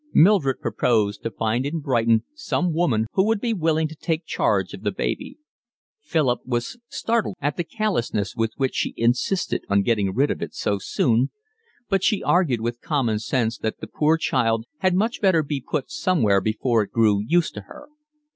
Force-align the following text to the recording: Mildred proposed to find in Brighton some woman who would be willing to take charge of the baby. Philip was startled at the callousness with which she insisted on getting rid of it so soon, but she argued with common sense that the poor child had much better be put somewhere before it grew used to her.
Mildred 0.15 0.61
proposed 0.61 1.21
to 1.21 1.29
find 1.29 1.63
in 1.63 1.79
Brighton 1.79 2.23
some 2.33 2.73
woman 2.73 3.05
who 3.13 3.23
would 3.27 3.39
be 3.39 3.53
willing 3.53 3.87
to 3.87 3.93
take 3.95 4.25
charge 4.25 4.73
of 4.73 4.81
the 4.81 4.89
baby. 4.91 5.37
Philip 6.01 6.41
was 6.43 6.79
startled 6.89 7.35
at 7.39 7.55
the 7.55 7.63
callousness 7.63 8.35
with 8.35 8.51
which 8.57 8.73
she 8.73 8.95
insisted 8.97 9.63
on 9.69 9.83
getting 9.83 10.11
rid 10.15 10.31
of 10.31 10.41
it 10.41 10.55
so 10.55 10.79
soon, 10.79 11.29
but 11.87 12.03
she 12.03 12.23
argued 12.23 12.61
with 12.61 12.81
common 12.81 13.19
sense 13.19 13.59
that 13.59 13.79
the 13.79 13.85
poor 13.85 14.17
child 14.17 14.65
had 14.79 14.95
much 14.95 15.21
better 15.21 15.43
be 15.43 15.61
put 15.61 15.91
somewhere 15.91 16.41
before 16.41 16.81
it 16.81 16.89
grew 16.89 17.21
used 17.23 17.53
to 17.53 17.61
her. 17.61 17.87